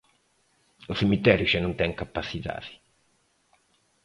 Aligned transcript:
O 0.91 0.93
cemiterio 1.01 1.49
xa 1.51 1.59
non 1.63 1.73
ten 1.79 1.97
capacidade. 2.01 2.71